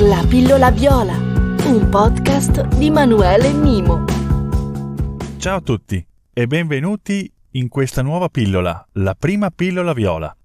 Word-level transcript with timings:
La 0.00 0.24
pillola 0.28 0.72
viola, 0.72 1.14
un 1.16 1.86
podcast 1.88 2.66
di 2.78 2.90
Manuele 2.90 3.52
Mimo. 3.52 4.04
Ciao 5.38 5.58
a 5.58 5.60
tutti 5.60 6.04
e 6.32 6.46
benvenuti 6.48 7.32
in 7.52 7.68
questa 7.68 8.02
nuova 8.02 8.28
pillola, 8.28 8.88
la 8.94 9.14
prima 9.14 9.52
pillola 9.52 9.92
viola. 9.92 10.36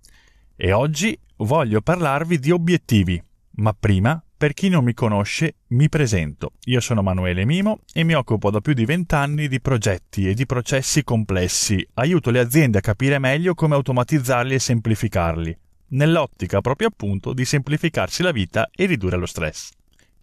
E 0.55 0.71
oggi 0.71 1.19
voglio 1.37 1.81
parlarvi 1.81 2.37
di 2.37 2.51
obiettivi, 2.51 3.19
ma 3.53 3.73
prima, 3.73 4.23
per 4.37 4.53
chi 4.53 4.69
non 4.69 4.83
mi 4.83 4.93
conosce, 4.93 5.55
mi 5.69 5.89
presento. 5.89 6.51
Io 6.65 6.79
sono 6.79 7.01
Manuele 7.01 7.43
Mimo 7.43 7.79
e 7.91 8.03
mi 8.03 8.13
occupo 8.13 8.51
da 8.51 8.61
più 8.61 8.73
di 8.73 8.85
vent'anni 8.85 9.47
di 9.47 9.59
progetti 9.59 10.29
e 10.29 10.35
di 10.35 10.45
processi 10.45 11.03
complessi. 11.03 11.83
Aiuto 11.95 12.29
le 12.29 12.39
aziende 12.39 12.77
a 12.77 12.81
capire 12.81 13.17
meglio 13.17 13.55
come 13.55 13.73
automatizzarli 13.73 14.53
e 14.53 14.59
semplificarli 14.59 15.57
nell'ottica 15.89 16.61
proprio 16.61 16.87
appunto 16.87 17.33
di 17.33 17.45
semplificarsi 17.45 18.23
la 18.23 18.31
vita 18.31 18.69
e 18.75 18.85
ridurre 18.85 19.17
lo 19.17 19.25
stress. 19.25 19.71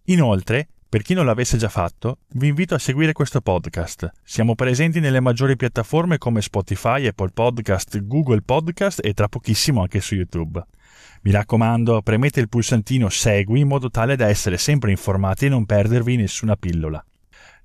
Inoltre, 0.05 0.69
per 0.89 1.03
chi 1.03 1.15
non 1.15 1.27
l'avesse 1.27 1.57
già 1.57 1.69
fatto, 1.69 2.19
vi 2.35 2.49
invito 2.49 2.75
a 2.75 2.79
seguire 2.79 3.13
questo 3.13 3.41
podcast. 3.41 4.11
Siamo 4.23 4.55
presenti 4.55 5.01
nelle 5.01 5.21
maggiori 5.21 5.57
piattaforme 5.57 6.17
come 6.17 6.41
Spotify, 6.41 7.07
Apple 7.07 7.31
Podcast, 7.35 8.01
Google 8.07 8.43
Podcast 8.43 9.05
e 9.05 9.13
tra 9.13 9.29
pochissimo 9.29 9.81
anche 9.81 10.01
su 10.01 10.15
YouTube. 10.15 10.65
Mi 11.23 11.33
raccomando, 11.33 12.03
premete 12.03 12.41
il 12.41 12.49
pulsantino 12.49 13.09
Segui 13.09 13.61
in 13.61 13.67
modo 13.69 13.91
tale 13.91 14.15
da 14.15 14.29
essere 14.29 14.59
sempre 14.59 14.93
informati 14.93 15.47
e 15.47 15.49
non 15.49 15.67
perdervi 15.67 16.17
nessuna 16.17 16.55
pillola. 16.55 17.05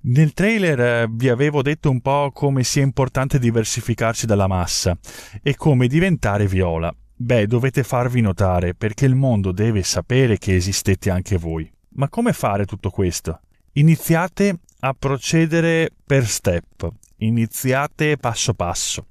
Nel 0.04 0.32
trailer 0.32 0.80
eh, 0.80 1.06
vi 1.08 1.28
avevo 1.28 1.62
detto 1.62 1.88
un 1.88 2.00
po' 2.00 2.32
come 2.32 2.64
sia 2.64 2.82
importante 2.82 3.38
diversificarsi 3.38 4.26
dalla 4.26 4.48
massa 4.48 4.98
e 5.40 5.54
come 5.54 5.86
diventare 5.86 6.48
viola. 6.48 6.92
Beh, 7.22 7.46
dovete 7.46 7.84
farvi 7.84 8.20
notare 8.20 8.74
perché 8.74 9.06
il 9.06 9.14
mondo 9.14 9.52
deve 9.52 9.84
sapere 9.84 10.38
che 10.38 10.56
esistete 10.56 11.08
anche 11.08 11.38
voi. 11.38 11.70
Ma 11.90 12.08
come 12.08 12.32
fare 12.32 12.64
tutto 12.64 12.90
questo? 12.90 13.42
Iniziate 13.74 14.58
a 14.80 14.92
procedere 14.92 15.90
per 16.04 16.26
step, 16.26 16.90
iniziate 17.18 18.16
passo 18.16 18.54
passo 18.54 19.06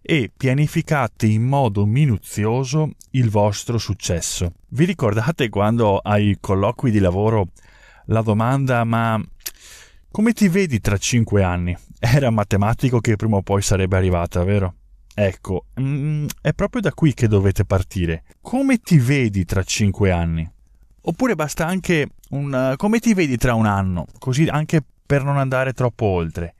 e 0.00 0.30
pianificate 0.34 1.26
in 1.26 1.42
modo 1.42 1.84
minuzioso 1.84 2.92
il 3.10 3.28
vostro 3.28 3.76
successo. 3.76 4.54
Vi 4.68 4.86
ricordate 4.86 5.50
quando 5.50 5.98
ai 5.98 6.38
colloqui 6.40 6.90
di 6.90 7.00
lavoro 7.00 7.48
la 8.06 8.22
domanda 8.22 8.82
ma 8.84 9.22
come 10.10 10.32
ti 10.32 10.48
vedi 10.48 10.80
tra 10.80 10.96
cinque 10.96 11.42
anni? 11.42 11.76
Era 12.00 12.30
matematico 12.30 12.98
che 13.00 13.16
prima 13.16 13.36
o 13.36 13.42
poi 13.42 13.60
sarebbe 13.60 13.98
arrivata, 13.98 14.42
vero? 14.42 14.76
Ecco, 15.14 15.66
mm, 15.78 16.26
è 16.40 16.52
proprio 16.54 16.80
da 16.80 16.92
qui 16.92 17.12
che 17.12 17.28
dovete 17.28 17.64
partire. 17.64 18.24
Come 18.40 18.78
ti 18.78 18.98
vedi 18.98 19.44
tra 19.44 19.62
cinque 19.62 20.10
anni? 20.10 20.50
Oppure 21.02 21.34
basta 21.34 21.66
anche 21.66 22.08
un 22.30 22.72
uh, 22.72 22.76
come 22.76 22.98
ti 22.98 23.12
vedi 23.12 23.36
tra 23.36 23.54
un 23.54 23.66
anno, 23.66 24.06
così 24.18 24.46
anche 24.46 24.82
per 25.04 25.24
non 25.24 25.36
andare 25.36 25.72
troppo 25.72 26.06
oltre. 26.06 26.54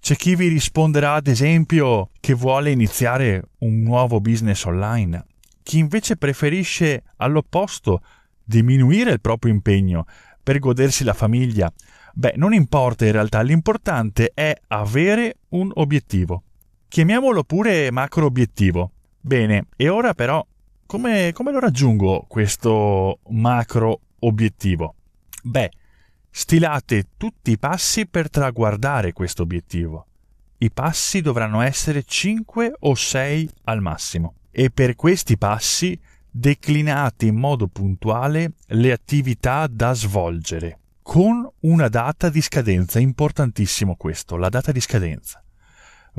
C'è 0.00 0.14
chi 0.14 0.36
vi 0.36 0.46
risponderà, 0.46 1.14
ad 1.14 1.26
esempio, 1.26 2.10
che 2.20 2.34
vuole 2.34 2.70
iniziare 2.70 3.42
un 3.58 3.82
nuovo 3.82 4.20
business 4.20 4.64
online, 4.64 5.24
chi 5.62 5.78
invece 5.78 6.16
preferisce 6.16 7.02
all'opposto 7.16 8.02
diminuire 8.44 9.10
il 9.10 9.20
proprio 9.20 9.52
impegno 9.52 10.06
per 10.42 10.60
godersi 10.60 11.02
la 11.02 11.14
famiglia. 11.14 11.70
Beh, 12.14 12.34
non 12.36 12.54
importa 12.54 13.04
in 13.06 13.12
realtà, 13.12 13.42
l'importante 13.42 14.30
è 14.34 14.54
avere 14.68 15.38
un 15.50 15.70
obiettivo. 15.74 16.44
Chiamiamolo 16.88 17.44
pure 17.44 17.90
macro 17.90 18.24
obiettivo. 18.24 18.92
Bene, 19.20 19.66
e 19.76 19.90
ora 19.90 20.14
però 20.14 20.44
come, 20.86 21.32
come 21.34 21.52
lo 21.52 21.58
raggiungo 21.58 22.24
questo 22.26 23.18
macro 23.28 24.00
obiettivo? 24.20 24.94
Beh, 25.42 25.70
stilate 26.30 27.08
tutti 27.18 27.50
i 27.50 27.58
passi 27.58 28.06
per 28.06 28.30
traguardare 28.30 29.12
questo 29.12 29.42
obiettivo. 29.42 30.06
I 30.56 30.70
passi 30.70 31.20
dovranno 31.20 31.60
essere 31.60 32.04
5 32.04 32.76
o 32.78 32.94
6 32.94 33.50
al 33.64 33.82
massimo 33.82 34.34
e 34.50 34.70
per 34.70 34.96
questi 34.96 35.36
passi 35.36 35.96
declinate 36.30 37.26
in 37.26 37.36
modo 37.36 37.66
puntuale 37.68 38.52
le 38.68 38.92
attività 38.92 39.66
da 39.66 39.92
svolgere 39.92 40.78
con 41.02 41.46
una 41.60 41.88
data 41.88 42.30
di 42.30 42.40
scadenza, 42.40 42.98
importantissimo 42.98 43.94
questo, 43.96 44.36
la 44.36 44.48
data 44.48 44.72
di 44.72 44.80
scadenza. 44.80 45.42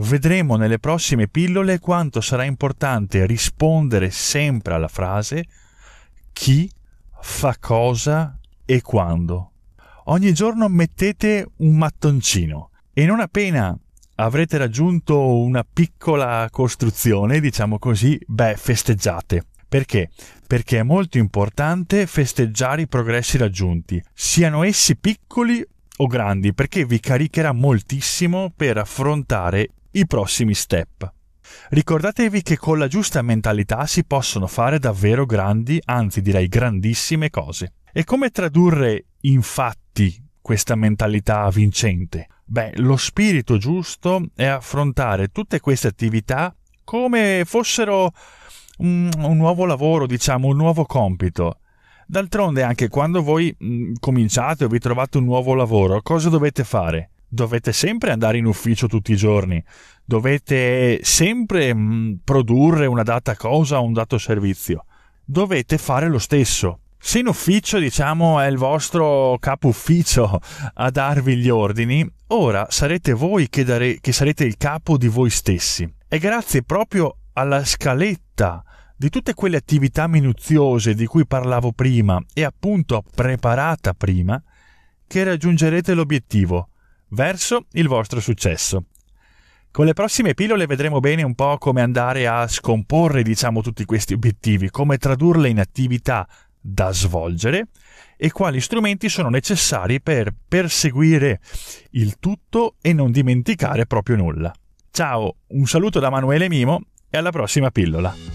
Vedremo 0.01 0.55
nelle 0.55 0.79
prossime 0.79 1.27
pillole 1.27 1.79
quanto 1.79 2.21
sarà 2.21 2.45
importante 2.45 3.25
rispondere 3.25 4.11
sempre 4.11 4.73
alla 4.73 4.87
frase 4.87 5.43
chi 6.31 6.71
fa 7.21 7.57
cosa 7.59 8.39
e 8.65 8.81
quando. 8.81 9.51
Ogni 10.05 10.33
giorno 10.33 10.69
mettete 10.69 11.45
un 11.57 11.75
mattoncino 11.75 12.69
e 12.93 13.05
non 13.05 13.19
appena 13.19 13.77
avrete 14.15 14.57
raggiunto 14.57 15.37
una 15.39 15.65
piccola 15.69 16.47
costruzione, 16.49 17.41
diciamo 17.41 17.77
così, 17.77 18.17
beh, 18.25 18.55
festeggiate. 18.55 19.47
Perché? 19.67 20.11
Perché 20.47 20.79
è 20.79 20.83
molto 20.83 21.17
importante 21.17 22.07
festeggiare 22.07 22.83
i 22.83 22.87
progressi 22.87 23.37
raggiunti, 23.37 24.01
siano 24.13 24.63
essi 24.63 24.95
piccoli 24.95 25.61
o 25.97 26.07
grandi, 26.07 26.53
perché 26.53 26.85
vi 26.85 27.01
caricherà 27.01 27.51
moltissimo 27.51 28.53
per 28.55 28.77
affrontare 28.77 29.71
i 29.91 30.05
prossimi 30.05 30.53
step. 30.53 31.11
Ricordatevi 31.69 32.41
che 32.41 32.57
con 32.57 32.77
la 32.77 32.87
giusta 32.87 33.21
mentalità 33.21 33.85
si 33.85 34.03
possono 34.05 34.47
fare 34.47 34.79
davvero 34.79 35.25
grandi, 35.25 35.81
anzi 35.85 36.21
direi 36.21 36.47
grandissime 36.47 37.29
cose. 37.29 37.73
E 37.91 38.03
come 38.03 38.29
tradurre 38.29 39.05
infatti 39.21 40.23
questa 40.41 40.75
mentalità 40.75 41.49
vincente? 41.49 42.27
Beh, 42.45 42.73
lo 42.77 42.97
spirito 42.97 43.57
giusto 43.57 44.29
è 44.35 44.45
affrontare 44.45 45.27
tutte 45.27 45.59
queste 45.59 45.87
attività 45.87 46.55
come 46.83 47.43
fossero 47.45 48.11
un, 48.77 49.09
un 49.17 49.37
nuovo 49.37 49.65
lavoro, 49.65 50.07
diciamo, 50.07 50.47
un 50.47 50.57
nuovo 50.57 50.85
compito. 50.85 51.59
D'altronde 52.07 52.63
anche 52.63 52.87
quando 52.87 53.21
voi 53.21 53.55
mh, 53.55 53.67
mm, 53.67 53.93
cominciate 53.99 54.65
o 54.65 54.67
vi 54.67 54.79
trovate 54.79 55.19
un 55.19 55.25
nuovo 55.25 55.53
lavoro, 55.53 56.01
cosa 56.01 56.29
dovete 56.29 56.63
fare? 56.63 57.11
Dovete 57.29 57.71
sempre 57.71 58.11
andare 58.11 58.37
in 58.37 58.45
ufficio 58.45 58.87
tutti 58.87 59.11
i 59.11 59.15
giorni, 59.15 59.63
dovete 60.03 60.99
sempre 61.03 61.73
mh, 61.73 61.79
mm, 61.79 62.13
produrre 62.23 62.87
una 62.87 63.03
data 63.03 63.35
cosa 63.35 63.79
o 63.79 63.83
un 63.83 63.93
dato 63.93 64.17
servizio, 64.17 64.85
dovete 65.23 65.77
fare 65.77 66.09
lo 66.09 66.19
stesso. 66.19 66.79
Se 67.01 67.19
in 67.19 67.27
ufficio, 67.27 67.77
diciamo, 67.77 68.41
è 68.41 68.47
il 68.47 68.57
vostro 68.57 69.37
capo 69.39 69.69
ufficio 69.69 70.41
a 70.73 70.89
darvi 70.89 71.37
gli 71.37 71.47
ordini, 71.47 72.05
ora 72.27 72.67
sarete 72.69 73.13
voi 73.13 73.47
che, 73.47 73.63
dare, 73.63 73.99
che 74.01 74.11
sarete 74.11 74.43
il 74.43 74.57
capo 74.57 74.97
di 74.97 75.07
voi 75.07 75.29
stessi. 75.29 75.89
E 76.09 76.17
grazie 76.17 76.63
proprio 76.63 77.15
alla 77.33 77.63
scaletta 77.63 78.61
di 78.97 79.09
tutte 79.09 79.33
quelle 79.33 79.55
attività 79.55 80.07
minuziose 80.07 80.93
di 80.93 81.05
cui 81.05 81.25
parlavo 81.25 81.71
prima 81.71 82.21
e 82.33 82.43
appunto 82.43 83.01
preparata 83.15 83.93
prima, 83.93 84.41
che 85.07 85.23
raggiungerete 85.23 85.93
l'obiettivo 85.93 86.67
verso 87.09 87.65
il 87.73 87.87
vostro 87.87 88.19
successo. 88.19 88.85
Con 89.71 89.85
le 89.85 89.93
prossime 89.93 90.33
pillole 90.33 90.65
vedremo 90.65 90.99
bene 90.99 91.21
un 91.21 91.35
po' 91.35 91.57
come 91.57 91.81
andare 91.81 92.27
a 92.27 92.47
scomporre, 92.47 93.21
diciamo, 93.21 93.61
tutti 93.61 93.85
questi 93.85 94.13
obiettivi, 94.13 94.69
come 94.69 94.97
tradurle 94.97 95.47
in 95.47 95.59
attività 95.59 96.27
da 96.59 96.91
svolgere 96.91 97.67
e 98.17 98.31
quali 98.31 98.59
strumenti 98.59 99.07
sono 99.07 99.29
necessari 99.29 100.01
per 100.01 100.33
perseguire 100.47 101.39
il 101.91 102.17
tutto 102.19 102.75
e 102.81 102.93
non 102.93 103.11
dimenticare 103.11 103.85
proprio 103.85 104.17
nulla. 104.17 104.51
Ciao, 104.91 105.35
un 105.49 105.65
saluto 105.67 105.99
da 105.99 106.09
Manuele 106.09 106.49
Mimo 106.49 106.81
e 107.09 107.17
alla 107.17 107.31
prossima 107.31 107.69
pillola. 107.69 108.28